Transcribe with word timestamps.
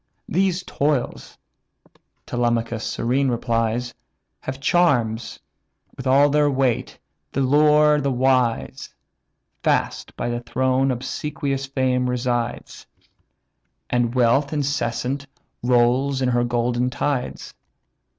"Those 0.27 0.63
toils 0.63 1.37
(Telemachus 2.25 2.83
serene 2.83 3.27
replies) 3.29 3.93
Have 4.39 4.59
charms, 4.59 5.39
with 5.95 6.07
all 6.07 6.29
their 6.31 6.49
weight, 6.49 6.97
t'allure 7.33 8.01
the 8.01 8.11
wise. 8.11 8.95
Fast 9.61 10.17
by 10.17 10.27
the 10.29 10.39
throne 10.39 10.89
obsequious 10.89 11.67
fame 11.67 12.09
resides, 12.09 12.87
And 13.91 14.15
wealth 14.15 14.51
incessant 14.51 15.27
rolls 15.61 16.21
her 16.21 16.43
golden 16.45 16.89
tides. 16.89 17.53